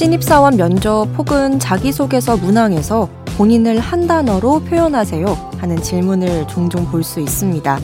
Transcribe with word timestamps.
신입사원 0.00 0.56
면접 0.56 1.08
혹은 1.18 1.58
자기소개서 1.58 2.38
문항에서 2.38 3.06
본인을 3.36 3.80
한 3.80 4.06
단어로 4.06 4.60
표현하세요 4.60 5.26
하는 5.58 5.76
질문을 5.82 6.48
종종 6.48 6.86
볼 6.86 7.04
수 7.04 7.20
있습니다. 7.20 7.78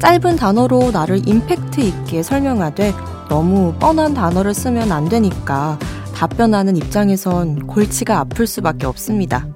짧은 0.00 0.34
단어로 0.34 0.90
나를 0.90 1.28
임팩트 1.28 1.80
있게 1.80 2.24
설명하되 2.24 2.92
너무 3.28 3.72
뻔한 3.78 4.14
단어를 4.14 4.52
쓰면 4.52 4.90
안 4.90 5.08
되니까 5.08 5.78
답변하는 6.12 6.76
입장에선 6.76 7.68
골치가 7.68 8.18
아플 8.18 8.48
수밖에 8.48 8.86
없습니다. 8.86 9.46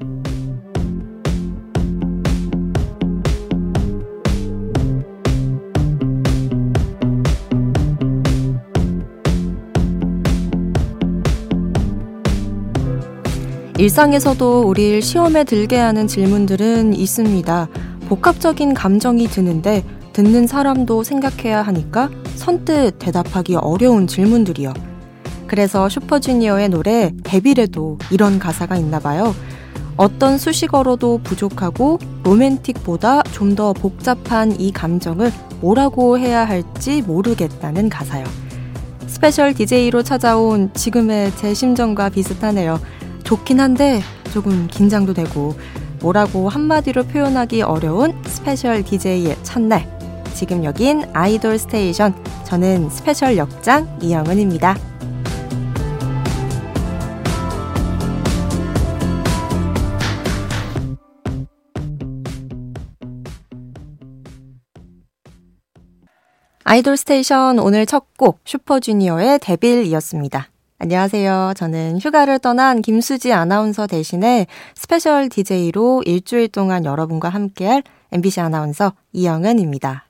일상에서도 13.79 14.63
우리를 14.63 15.01
시험에 15.03 15.45
들게 15.45 15.77
하는 15.77 16.09
질문들은 16.09 16.95
있습니다. 16.95 17.69
복합적인 18.09 18.75
감정이 18.75 19.29
드는데 19.29 19.85
듣는 20.13 20.49
사람도 20.49 21.05
생각해야 21.05 21.63
하니까 21.63 22.11
선뜻 22.35 22.99
대답하기 22.99 23.55
어려운 23.55 24.09
질문들이요. 24.09 24.75
그래서 25.47 25.89
슈퍼주니어의 25.89 26.71
노래 26.71 27.13
데빌에도 27.23 27.99
이런 28.11 28.41
가사가 28.41 28.77
있나 28.77 28.98
봐요. 28.98 29.33
어떤 29.97 30.39
수식어로도 30.39 31.20
부족하고 31.23 32.01
로맨틱보다 32.25 33.23
좀 33.33 33.55
더 33.55 33.73
복잡한 33.73 34.61
이 34.61 34.73
감정을 34.73 35.31
뭐라고 35.61 36.19
해야 36.19 36.45
할지 36.45 37.03
모르겠다는 37.03 37.89
가사요. 37.89 38.25
special 39.06 39.55
DJ로 39.55 40.03
찾아온 40.03 40.73
지금의 40.75 41.33
제 41.37 41.55
심정과 41.55 42.09
비슷하네요. 42.11 42.81
좋긴 43.29 43.61
한데 43.61 44.01
조금 44.33 44.67
긴장도 44.69 45.12
되고 45.12 45.55
뭐라고 46.01 46.48
한마디로 46.48 47.03
표현하기 47.09 47.61
어려운 47.61 48.19
special 48.25 48.83
DJ의 48.83 49.37
첫날. 49.43 49.87
지금 50.33 50.65
여긴 50.65 51.05
아이돌 51.12 51.59
스테이션. 51.59 52.15
저는 52.47 52.89
special 52.89 53.37
역장 53.37 53.98
이영은입니다. 54.01 54.79
아이돌 66.65 66.97
스테이션 66.97 67.59
오늘 67.59 67.85
첫 67.85 68.07
곡 68.17 68.41
슈퍼주니어의 68.47 69.39
Devil이었습니다. 69.41 70.48
안녕하세요. 70.81 71.55
저는 71.57 71.98
휴가를 71.98 72.39
떠난 72.39 72.83
김수지 72.83 73.33
아나운서 73.33 73.89
대신에 73.89 74.47
special 74.77 75.28
DJ로 75.29 76.05
일주일 76.07 76.47
동안 76.47 76.85
여러분과 76.85 77.31
함께할 77.31 77.83
MBC 78.12 78.41
아나운서 78.41 78.93
이영은입니다. 79.12 80.07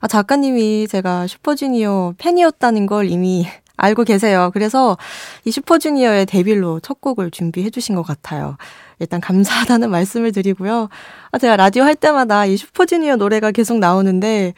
아, 0.00 0.08
작가님이 0.08 0.88
제가 0.88 1.26
슈퍼주니어 1.26 2.14
팬이었다는 2.16 2.86
걸 2.86 3.10
이미 3.10 3.46
알고 3.76 4.04
계세요. 4.04 4.50
그래서 4.54 4.96
이 5.44 5.50
슈퍼주니어의 5.50 6.24
Devil로 6.24 6.80
첫 6.80 7.02
곡을 7.02 7.30
준비해 7.30 7.68
주신 7.68 7.94
것 7.94 8.02
같아요. 8.02 8.56
일단 9.00 9.20
감사하다는 9.20 9.90
말씀을 9.92 10.32
드리고요. 10.32 10.88
아, 11.32 11.38
제가 11.38 11.56
라디오 11.56 11.82
할 11.82 11.94
때마다 11.94 12.46
이 12.46 12.56
슈퍼주니어 12.56 13.16
노래가 13.16 13.50
계속 13.50 13.78
나오는데, 13.78 14.54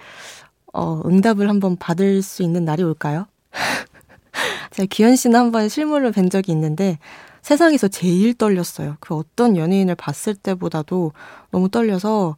어, 0.73 1.03
응답을 1.05 1.49
한번 1.49 1.77
받을 1.77 2.23
수 2.23 2.45
있는 2.45 2.65
날이 2.65 2.85
올까요? 2.85 3.27
제가 4.71 4.87
기현 4.91 5.17
씨는 5.17 5.39
한 5.39 5.51
번 5.53 5.69
실물을 5.69 6.13
뵌 6.13 6.29
적이 6.31 6.53
있는데 6.53 6.99
세상에서 7.43 7.89
제일 7.89 8.35
떨렸어요. 8.35 8.97
그 9.01 9.15
어떤 9.15 9.57
연예인을 9.57 9.95
봤을 9.95 10.35
때보다도 10.35 11.13
너무 11.51 11.69
떨려서 11.71 12.37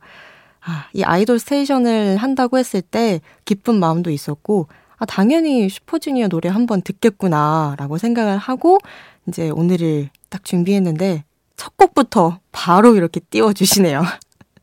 아, 0.64 0.86
이 0.92 1.02
아이돌 1.02 1.38
스테이션을 1.40 2.16
한다고 2.18 2.56
했을 2.58 2.82
때 2.82 3.20
기쁜 3.44 3.80
마음도 3.80 4.10
있었고 4.10 4.68
아, 4.98 5.04
당연히 5.04 5.68
슈퍼주니어 5.68 6.28
노래 6.28 6.48
한 6.48 6.66
번 6.66 6.82
듣겠구나라고 6.82 7.98
생각을 7.98 8.38
하고 8.38 8.78
이제 9.26 9.50
오늘을 9.50 10.08
딱 10.30 10.44
준비했는데 10.44 11.24
첫 11.56 11.76
곡부터 11.76 12.38
바로 12.52 12.94
이렇게 12.96 13.18
띄워주시네요. 13.20 14.02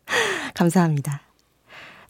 감사합니다. 0.56 1.22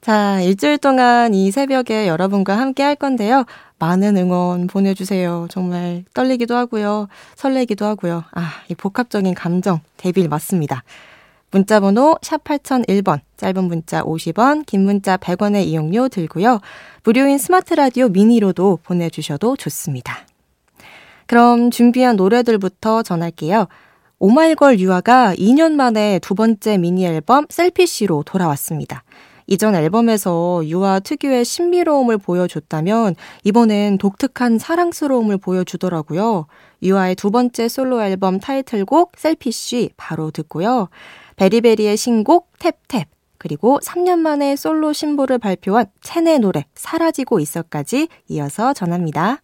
자, 0.01 0.39
일주일 0.41 0.77
동안 0.77 1.33
이 1.33 1.51
새벽에 1.51 2.07
여러분과 2.07 2.57
함께 2.57 2.83
할 2.83 2.95
건데요. 2.95 3.45
많은 3.79 4.17
응원 4.17 4.67
보내주세요. 4.67 5.47
정말 5.49 6.03
떨리기도 6.13 6.55
하고요. 6.55 7.07
설레기도 7.35 7.85
하고요. 7.85 8.23
아, 8.31 8.51
이 8.69 8.75
복합적인 8.75 9.33
감정, 9.33 9.79
데빌 9.97 10.29
맞습니다. 10.29 10.83
문자 11.51 11.79
번호 11.79 12.15
샵 12.21 12.43
8001번, 12.43 13.21
짧은 13.37 13.63
문자 13.63 14.03
50원, 14.03 14.65
긴 14.65 14.85
문자 14.85 15.17
100원의 15.17 15.65
이용료 15.65 16.09
들고요. 16.09 16.59
무료인 17.03 17.39
스마트 17.39 17.73
라디오 17.73 18.07
미니로도 18.09 18.79
보내주셔도 18.83 19.55
좋습니다. 19.55 20.27
그럼 21.25 21.71
준비한 21.71 22.15
노래들부터 22.17 23.03
전할게요. 23.03 23.67
오마이걸 24.19 24.79
유아가 24.79 25.33
2년 25.35 25.71
만에 25.71 26.19
두 26.19 26.35
번째 26.35 26.77
미니 26.77 27.05
앨범 27.05 27.45
셀피쉬로 27.49 28.23
돌아왔습니다. 28.25 29.03
이전 29.51 29.73
앨범에서 29.73 30.61
유아 30.63 30.99
특유의 30.99 31.43
신비로움을 31.43 32.19
보여줬다면 32.19 33.15
이번엔 33.43 33.97
독특한 33.97 34.59
사랑스러움을 34.59 35.39
보여주더라고요. 35.39 36.45
유아의 36.83 37.15
두 37.15 37.31
번째 37.31 37.67
솔로 37.67 38.03
앨범 38.03 38.39
타이틀곡 38.39 39.13
셀피쉬 39.17 39.89
바로 39.97 40.29
듣고요. 40.29 40.89
베리베리의 41.35 41.97
신곡 41.97 42.51
탭탭 42.59 43.05
그리고 43.39 43.79
3년 43.79 44.19
만에 44.19 44.55
솔로 44.55 44.93
신보를 44.93 45.39
발표한 45.39 45.87
첸의 46.01 46.39
노래 46.39 46.65
사라지고 46.75 47.39
있어까지 47.39 48.07
이어서 48.27 48.73
전합니다. 48.73 49.41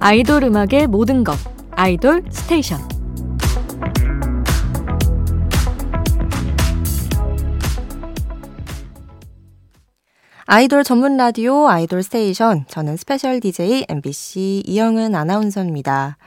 아이돌 0.00 0.42
음악의 0.42 0.88
모든 0.88 1.22
것 1.22 1.36
아이돌 1.70 2.24
스테이션 2.30 2.95
아이돌 10.48 10.84
전문 10.84 11.16
라디오 11.16 11.68
아이돌 11.68 12.04
스테이션. 12.04 12.66
저는 12.68 12.96
스페셜 12.96 13.40
DJ 13.40 13.86
MBC 13.88 14.62
이영은 14.64 15.16
아나운서입니다. 15.16 16.18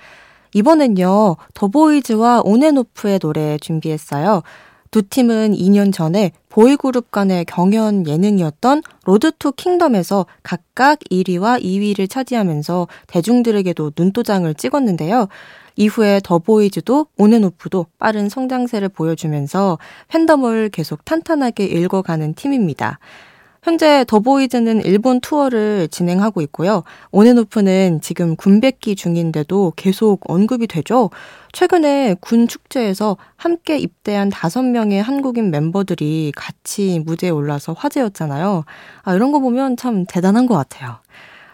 이번엔요, 0.53 1.37
더보이즈와 1.53 2.41
온앤오프의 2.43 3.19
노래 3.19 3.57
준비했어요. 3.59 4.43
두 4.91 5.03
팀은 5.03 5.53
2년 5.53 5.93
전에 5.93 6.33
보이그룹 6.49 7.11
간의 7.11 7.45
경연 7.45 8.07
예능이었던 8.07 8.81
Road 9.05 9.31
to 9.39 9.53
Kingdom에서 9.53 10.25
각각 10.43 10.99
1위와 11.09 11.63
2위를 11.63 12.09
차지하면서 12.09 12.89
대중들에게도 13.07 13.93
눈도장을 13.97 14.53
찍었는데요. 14.53 15.29
이후에 15.77 16.19
더보이즈도 16.25 17.05
온앤오프도 17.17 17.85
빠른 17.97 18.27
성장세를 18.27 18.89
보여주면서 18.89 19.77
팬덤을 20.09 20.71
계속 20.73 21.05
탄탄하게 21.05 21.63
읽어가는 21.67 22.33
팀입니다. 22.33 22.99
현재 23.61 24.05
더보이즈는 24.07 24.83
일본 24.85 25.19
투어를 25.19 25.89
진행하고 25.89 26.41
있고요. 26.41 26.83
온앤오프는 27.11 27.99
지금 28.01 28.35
군백기 28.35 28.95
중인데도 28.95 29.73
계속 29.75 30.21
언급이 30.31 30.65
되죠. 30.67 31.09
최근에 31.51 32.15
군 32.21 32.47
축제에서 32.47 33.17
함께 33.35 33.77
입대한 33.77 34.29
다섯 34.29 34.63
명의 34.63 35.01
한국인 35.01 35.51
멤버들이 35.51 36.31
같이 36.35 37.01
무대에 37.05 37.29
올라서 37.29 37.73
화제였잖아요. 37.73 38.63
아, 39.03 39.13
이런 39.13 39.31
거 39.31 39.39
보면 39.39 39.75
참 39.75 40.05
대단한 40.07 40.45
것 40.45 40.55
같아요. 40.55 40.99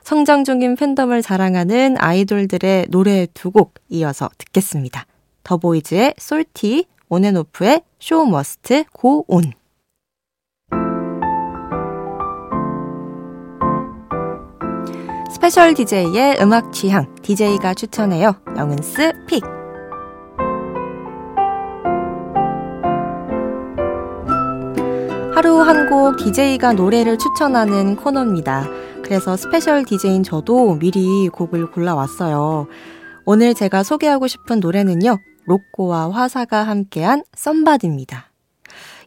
성장 0.03 0.43
중인 0.43 0.75
팬덤을 0.75 1.23
자랑하는 1.23 1.95
아이돌들의 1.97 2.87
노래 2.89 3.25
두 3.33 3.49
곡 3.49 3.73
이어서 3.89 4.29
듣겠습니다. 4.37 5.07
더보이즈의 5.43 6.13
Salty, 6.19 6.85
온앤오프의 7.09 7.81
Show 7.99 8.25
Must 8.25 8.83
Go 8.93 9.25
On. 9.27 9.53
스페셜 15.45 15.75
DJ의 15.75 16.41
음악 16.41 16.73
취향, 16.73 17.05
DJ가 17.21 17.75
추천해요. 17.75 18.35
영은's 18.57 19.11
Pick. 19.27 19.43
하루 25.35 25.59
한 25.61 25.87
곡 25.87 26.17
DJ가 26.17 26.73
노래를 26.73 27.19
추천하는 27.19 27.95
코너입니다. 27.95 28.67
그래서 29.03 29.37
스페셜 29.37 29.85
DJ인 29.85 30.23
저도 30.23 30.79
미리 30.79 31.29
곡을 31.29 31.69
골라왔어요. 31.69 32.65
오늘 33.25 33.53
제가 33.53 33.83
소개하고 33.83 34.25
싶은 34.25 34.59
노래는요. 34.59 35.19
로꼬와 35.45 36.09
화사가 36.09 36.63
함께한 36.63 37.23
Somebody입니다. 37.35 38.31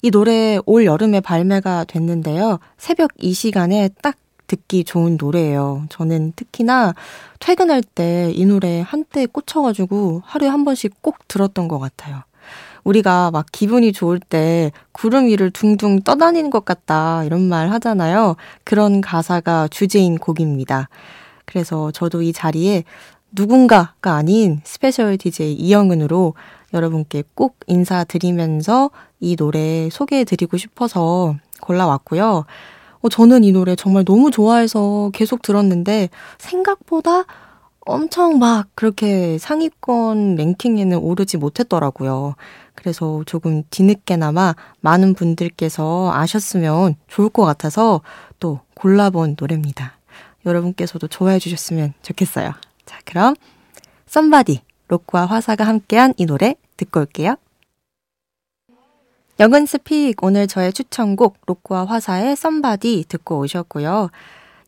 이 0.02 0.12
노래 0.12 0.61
올 0.67 0.84
여름에 0.84 1.20
발매가 1.20 1.82
됐는데요. 1.88 2.61
새벽 2.76 3.11
이 3.19 3.32
시간에 3.32 3.88
딱 4.00 4.14
듣기 4.49 4.83
좋은 4.85 5.17
노래예요. 5.21 5.85
저는 5.91 6.33
특히나 6.35 6.95
퇴근할 7.39 7.83
때 7.83 8.33
이 8.35 8.45
노래 8.47 8.83
한때 8.87 9.27
꽂혀가지고 9.27 10.23
하루에 10.25 10.49
한 10.49 10.65
번씩 10.65 11.03
꼭 11.03 11.29
들었던 11.29 11.69
것 11.69 11.79
같아요. 11.79 12.23
우리가 12.85 13.31
막 13.31 13.47
기분이 13.53 13.93
좋을 13.93 14.19
때 14.19 14.73
구름 14.93 15.27
위를 15.27 15.50
둥둥 15.50 16.03
떠다니는 16.03 16.50
것 16.50 16.65
같다 16.65 17.25
이런 17.25 17.43
말 17.43 17.71
하잖아요. 17.71 18.37
그런 18.65 19.00
가사가 19.00 19.69
주제인 19.69 20.19
곡입니다. 20.19 20.89
그래서 21.44 21.91
저도 21.91 22.23
이 22.23 22.33
자리에 22.33 22.85
누군가가 23.33 24.15
아닌 24.15 24.61
스페셜 24.65 25.19
DJ 25.19 25.55
이영은으로 25.55 26.35
여러분께 26.73 27.25
꼭 27.35 27.56
인사드리면서 27.67 28.91
이 29.21 29.37
노래 29.37 29.89
소개해드리고 29.91 30.56
싶어서 30.56 31.37
골라왔고요. 31.61 32.44
어, 33.00 33.09
저는 33.09 33.45
이 33.45 33.53
노래 33.53 33.77
정말 33.77 34.05
너무 34.05 34.31
좋아해서 34.31 35.11
계속 35.12 35.43
들었는데 35.43 36.09
생각보다 36.39 37.25
엄청 37.81 38.39
막 38.39 38.69
그렇게 38.75 39.39
상위권 39.39 40.35
랭킹에는 40.35 40.99
오르지 40.99 41.39
못했더라고요. 41.39 42.35
그래서 42.75 43.23
조금 43.25 43.62
뒤늦게나마 43.71 44.55
많은 44.81 45.15
분들께서 45.15 46.12
아셨으면 46.12 46.97
좋을 47.09 47.31
것 47.31 47.45
같아서 47.45 48.03
또 48.41 48.61
골라본 48.75 49.37
노래입니다. 49.41 49.99
여러분께서도 50.44 51.09
좋아해 51.09 51.39
주셨으면 51.39 51.94
좋겠어요. 52.03 52.53
자, 52.85 52.99
그럼 53.05 53.35
Somebody 54.06 54.61
로꼬와 54.88 55.26
화사가 55.27 55.67
함께한 55.67 56.15
이 56.17 56.27
노래 56.27 56.56
듣고 56.77 57.01
올게요. 57.01 57.37
영은's 59.41 59.67
Pick 59.67 60.25
오늘 60.25 60.49
저의 60.49 60.73
추천곡 60.73 61.37
로꼬와 61.47 61.85
화사의 61.85 62.35
Somebody 62.35 63.05
듣고 63.06 63.38
오셨고요. 63.38 64.11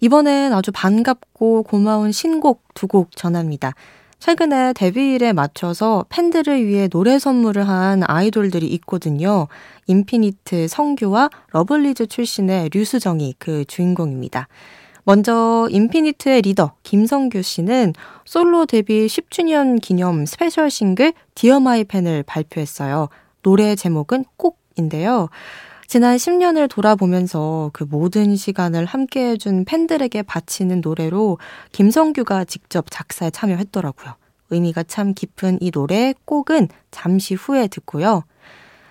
이번엔 0.00 0.52
아주 0.52 0.70
반갑고 0.70 1.64
고마운 1.64 2.12
신곡 2.12 2.62
두 2.75 2.87
곡 2.87 3.17
전합니다. 3.17 3.72
최근에 4.20 4.75
데뷔일에 4.75 5.32
맞춰서 5.32 6.05
팬들을 6.08 6.64
위해 6.67 6.87
노래 6.87 7.19
선물을 7.19 7.67
한 7.67 8.02
아이돌들이 8.06 8.69
있거든요. 8.75 9.49
인피니트 9.88 10.69
성규와 10.69 11.31
러블리즈 11.50 12.06
출신의 12.06 12.70
류수정이 12.73 13.34
그 13.40 13.64
주인공입니다. 13.64 14.46
먼저 15.02 15.66
인피니트의 15.70 16.43
리더 16.43 16.75
김성규 16.84 17.43
씨는 17.43 17.94
솔로 18.25 18.66
데뷔 18.66 19.08
10주년 19.08 19.81
기념 19.81 20.26
스페셜 20.26 20.70
싱글 20.70 21.12
Dear 21.35 21.58
My 21.58 21.82
Fan을 21.82 22.23
발표했어요. 22.23 23.08
노래 23.43 23.75
제목은 23.75 24.26
꼭 24.37 24.60
인데요. 24.76 25.28
지난 25.87 26.17
10년을 26.17 26.70
돌아보면서 26.70 27.70
그 27.72 27.84
모든 27.84 28.37
시간을 28.37 28.84
함께 28.84 29.31
해준 29.31 29.64
팬들에게 29.64 30.22
바치는 30.22 30.82
노래로 30.82 31.38
김성규가 31.72 32.44
직접 32.44 32.87
작사에 32.90 33.31
참여했더라고요. 33.31 34.14
의미가 34.50 34.84
참 34.84 35.14
깊은 35.14 35.58
이 35.61 35.70
노래 35.70 36.14
꼭은 36.25 36.69
잠시 36.90 37.34
후에 37.34 37.67
듣고요. 37.67 38.22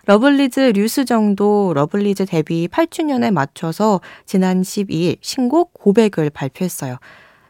러블리즈 0.08 0.60
류수정도 0.76 1.74
러블리즈 1.74 2.26
데뷔 2.26 2.68
8주년에 2.68 3.32
맞춰서 3.32 4.02
지난 4.26 4.62
12일 4.62 5.18
신곡 5.22 5.74
고백을 5.74 6.30
발표했어요. 6.32 6.98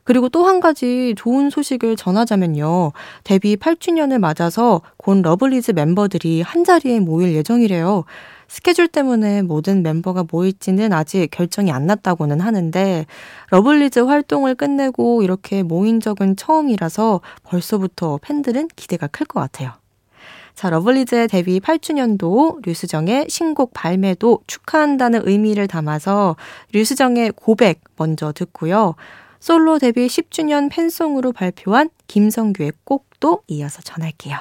그리고 0.09 0.27
또 0.27 0.47
한 0.47 0.59
가지 0.59 1.13
좋은 1.15 1.51
소식을 1.51 1.95
전하자면요. 1.95 2.93
데뷔 3.23 3.55
8주년을 3.55 4.17
맞아서 4.17 4.81
곧 4.97 5.21
러블리즈 5.21 5.73
멤버들이 5.73 6.41
한 6.41 6.63
자리에 6.63 6.99
모일 6.99 7.35
예정이래요. 7.35 8.05
스케줄 8.47 8.87
때문에 8.87 9.43
모든 9.43 9.83
멤버가 9.83 10.25
모일지는 10.31 10.93
아직 10.93 11.27
결정이 11.29 11.71
안 11.71 11.85
났다고는 11.85 12.39
하는데 12.39 13.05
러블리즈 13.51 13.99
활동을 13.99 14.55
끝내고 14.55 15.21
이렇게 15.21 15.61
모인 15.61 15.99
적은 15.99 16.37
처음이라서 16.37 17.21
벌써부터 17.43 18.17
팬들은 18.23 18.69
기대가 18.75 19.05
클 19.05 19.27
것 19.27 19.39
같아요. 19.41 19.73
자, 20.55 20.71
러블리즈의 20.71 21.27
데뷔 21.27 21.59
8주년도 21.59 22.65
류수정의 22.65 23.27
신곡 23.29 23.73
발매도 23.75 24.39
축하한다는 24.47 25.27
의미를 25.27 25.67
담아서 25.67 26.35
류수정의 26.73 27.33
고백 27.35 27.81
먼저 27.95 28.31
듣고요. 28.31 28.95
솔로 29.39 29.79
데뷔 29.79 30.07
10주년 30.07 30.69
팬송으로 30.69 31.31
발표한 31.31 31.89
김성규의 32.07 32.73
꼭도 32.83 33.43
이어서 33.47 33.81
전할게요. 33.81 34.37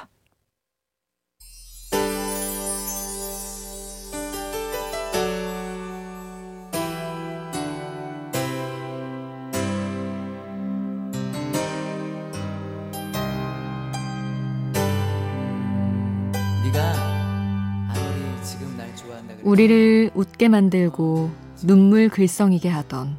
우리를 19.41 20.11
웃게 20.13 20.47
만들고 20.47 21.31
눈물 21.65 22.09
글썽이게 22.09 22.69
하던 22.69 23.17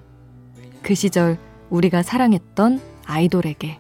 그 0.83 0.95
시절 0.95 1.39
우리가 1.71 2.03
사랑했던 2.03 2.81
아이돌에게. 3.07 3.79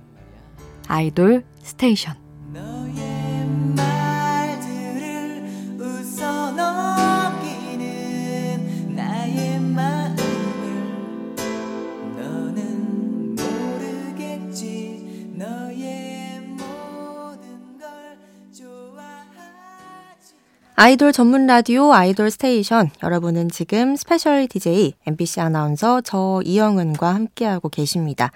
아이돌 0.88 1.44
스테이션 1.62 2.16
아이돌 20.82 21.12
전문 21.12 21.44
라디오 21.47 21.93
아이돌 21.93 22.31
스테이션. 22.31 22.88
여러분은 23.03 23.50
지금 23.50 23.97
스페셜 23.97 24.47
DJ 24.49 24.94
MBC 25.06 25.43
아나운서 25.43 26.00
저 26.00 26.41
이영은과 26.43 27.15
함께하고 27.15 27.69
계십니다. 27.69 28.31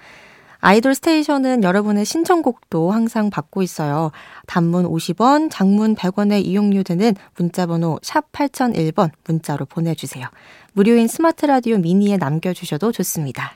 아이돌 0.59 0.93
스테이션은 0.93 1.63
여러분의 1.63 2.05
신청곡도 2.05 2.91
항상 2.91 3.31
받고 3.31 3.63
있어요. 3.63 4.11
단문 4.45 4.85
50원, 4.85 5.49
장문 5.49 5.95
100원의 5.95 6.45
이용료 6.45 6.83
드는 6.83 7.15
문자번호 7.35 7.97
샵 8.03 8.31
8001번 8.31 9.09
문자로 9.25 9.65
보내주세요. 9.65 10.27
무료인 10.73 11.07
스마트 11.07 11.47
라디오 11.47 11.79
미니에 11.79 12.17
남겨주셔도 12.17 12.91
좋습니다. 12.91 13.53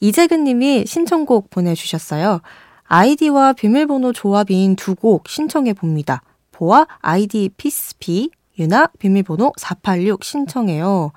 이재근 0.00 0.44
님이 0.44 0.84
신청곡 0.86 1.48
보내주셨어요. 1.48 2.42
아이디와 2.84 3.54
비밀번호 3.54 4.12
조합인 4.12 4.76
두 4.76 4.94
곡 4.94 5.26
신청해 5.30 5.72
봅니다. 5.72 6.20
보아 6.58 6.88
아이디 6.98 7.50
피스피 7.56 8.30
유나 8.58 8.88
비밀번호 8.98 9.52
486 9.56 10.24
신청해요. 10.24 11.12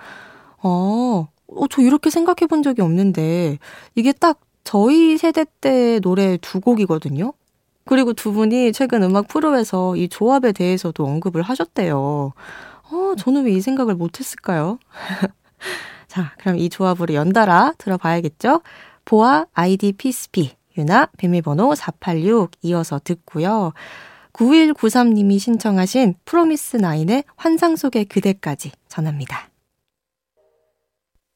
어, 0.62 1.28
어, 1.48 1.68
저 1.72 1.82
이렇게 1.82 2.12
생각해 2.12 2.46
본 2.48 2.62
적이 2.62 2.84
없는데 2.84 3.58
이게 3.96 4.12
딱 4.12 4.40
저희 4.64 5.18
세대 5.18 5.46
때 5.60 6.00
노래 6.02 6.38
두 6.38 6.60
곡이거든요. 6.62 7.34
그리고 7.86 8.14
두 8.14 8.32
분이 8.32 8.72
최근 8.74 9.02
음악 9.02 9.28
프로에서 9.28 9.96
이 9.96 10.08
조합에 10.10 10.52
대해서도 10.52 11.04
언급을 11.08 11.42
하셨대요. 11.42 12.34
어, 12.92 13.14
저는 13.18 13.46
왜 13.46 13.54
이 13.54 13.62
생각을 13.62 13.96
못 13.96 14.20
했을까요? 14.20 14.78
자, 16.08 16.34
그럼 16.38 16.58
이 16.60 16.70
조합으로 16.70 17.16
연달아 17.16 17.74
들어봐야겠죠? 17.80 18.62
보아 19.06 19.48
아이디 19.54 19.92
피스피 19.94 20.52
유나 20.78 21.08
비밀번호 21.18 21.74
486 21.74 22.52
이어서 22.62 23.00
듣고요. 23.04 23.74
9193님이 24.34 25.40
신청하신 25.40 26.16
프로미스 26.26 26.78
나인의 26.78 27.24
환상 27.36 27.76
속의 27.76 28.06
그대까지 28.06 28.72
전합니다. 28.88 29.50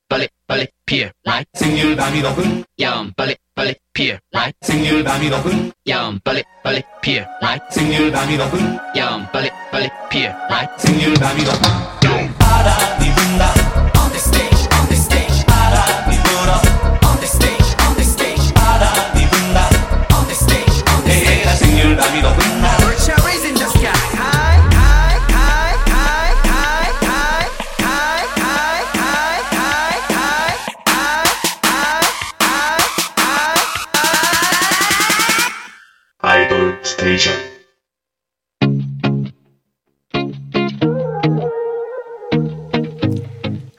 빨리 0.08 0.28
빨리 0.48 0.68
피어 0.86 1.10
라이 1.24 1.44
생률 1.54 1.96
밤이 1.96 2.22
높은 2.22 2.64
야음 2.80 3.12
빨리 3.16 3.36
빨리 3.56 3.74
피어 3.94 4.18
라이 4.32 4.52
생률 4.62 5.04
밤이 5.04 5.30
높은 5.30 5.72
야음 5.88 6.20
빨리 6.24 6.44
빨리 6.64 6.84
피어 7.02 7.26
라이 7.42 7.58
생률 7.72 8.12
밤이 8.12 8.38
높은 8.38 8.78
야음 8.96 9.26
빨리 9.32 9.50
빨리 9.72 9.90
피어 10.10 10.32
라이 10.48 10.68
생률 10.78 11.14
밤이 11.16 11.44
높은 11.44 12.38
바람이 12.38 13.25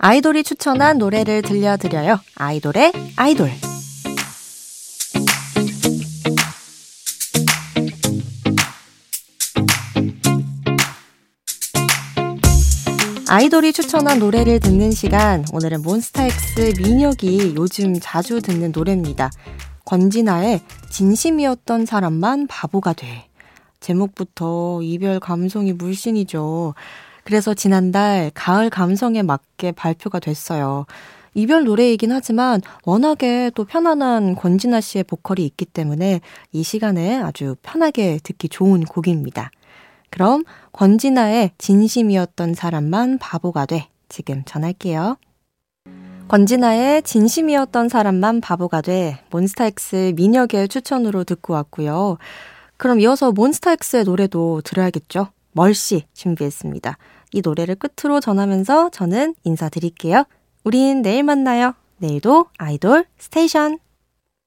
아이돌이 0.09 0.45
추천한 0.45 0.99
노래를 0.99 1.43
들려드려요. 1.43 2.21
아이돌의 2.37 2.93
아이돌. 3.17 3.51
아이돌이 13.29 13.73
추천한 13.73 14.21
노래를 14.21 14.61
듣는 14.61 14.93
시간. 14.93 15.45
오늘은 15.53 15.83
몬스타엑스 15.83 16.75
민혁이 16.79 17.55
요즘 17.57 17.99
자주 18.01 18.41
듣는 18.41 18.71
노래입니다. 18.71 19.33
권진아의 19.87 20.61
진심이었던 20.89 21.85
사람만 21.85 22.47
바보가 22.47 22.93
돼. 22.93 23.27
제목부터 23.81 24.83
이별 24.85 25.19
감성이 25.19 25.73
물씬이죠. 25.73 26.75
그래서 27.27 27.55
지난달 27.55 28.31
가을 28.35 28.71
감성에 28.71 29.23
맞게 29.25 29.73
발표가 29.73 30.21
됐어요. 30.21 30.87
이별 31.35 31.65
노래이긴 31.65 32.13
하지만 32.13 32.61
워낙에 32.85 33.51
또 33.57 33.65
편안한 33.65 34.37
권진아 34.37 34.81
씨의 34.81 35.03
보컬이 35.03 35.45
있기 35.45 35.65
때문에 35.65 36.21
이 36.53 36.63
시간에 36.63 37.21
아주 37.21 37.57
편하게 37.63 38.21
듣기 38.23 38.49
좋은 38.49 38.85
곡입니다. 38.85 39.51
그럼 40.09 40.45
권진아의 40.71 41.51
진심이었던 41.59 42.55
사람만 42.55 43.19
바보가 43.19 43.67
돼. 43.67 43.89
지금 44.09 44.45
전할게요. 44.45 45.17
권진아의 46.29 47.03
진심이었던 47.03 47.89
사람만 47.89 48.41
바보가 48.41 48.83
돼. 48.83 49.19
몬스타엑스 49.31 50.13
민혁의 50.15 50.69
추천으로 50.69 51.25
듣고 51.25 51.55
왔고요. 51.55 52.19
그럼 52.77 53.01
이어서 53.01 53.33
몬스타엑스의 53.33 54.05
노래도 54.05 54.61
들어야겠죠? 54.61 55.31
멀씨 55.51 56.05
준비했습니다. 56.13 56.97
이 57.33 57.41
노래를 57.43 57.77
끝으로 57.77 58.21
전하면서 58.21 58.91
저는 58.91 59.35
인사드릴게요. 59.45 60.25
우린 60.65 61.03
내일 61.03 61.23
만나요. 61.23 61.75
내일도 61.99 62.47
아이돌 62.59 63.07
스테이션. 63.19 63.79